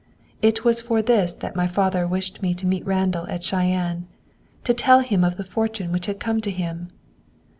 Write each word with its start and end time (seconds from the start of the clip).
It 0.41 0.65
was 0.65 0.81
for 0.81 1.03
this 1.03 1.35
that 1.35 1.55
my 1.55 1.67
father 1.67 2.07
wished 2.07 2.37
to 2.37 2.63
meet 2.65 2.83
Randall 2.87 3.27
at 3.27 3.43
Cheyenne 3.43 4.07
to 4.63 4.73
tell 4.73 5.01
him 5.01 5.23
of 5.23 5.37
the 5.37 5.43
fortune 5.43 5.91
which 5.91 6.07
had 6.07 6.19
come 6.19 6.41
to 6.41 6.49
him!" 6.49 6.89